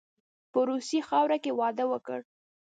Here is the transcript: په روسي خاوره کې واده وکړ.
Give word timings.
په 0.51 0.59
روسي 0.69 0.99
خاوره 1.09 1.37
کې 1.43 1.51
واده 1.59 1.85
وکړ. 1.91 2.19